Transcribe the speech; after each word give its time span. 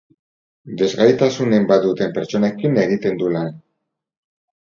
Desgaitasunen 0.81 1.67
bat 1.73 1.83
duten 1.89 2.15
pertsonekin 2.17 2.81
egiten 2.87 3.19
du 3.23 3.31
lan. 3.35 3.53